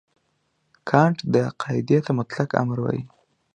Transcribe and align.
کانټ 0.89 1.17
دې 1.33 1.43
قاعدې 1.61 1.97
ته 2.05 2.11
مطلق 2.19 2.49
امر 2.61 2.77
وايي. 2.81 3.01